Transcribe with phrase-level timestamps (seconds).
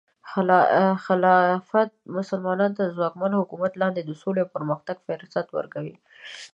[1.05, 5.95] خلافت مسلمانانو ته د ځواکمن حکومت لاندې د سولې او پرمختګ فرصت ورکوي.